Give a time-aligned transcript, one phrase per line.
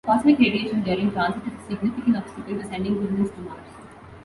[0.03, 3.69] Cosmic radiation during transit is a significant obstacle to sending humans to Mars.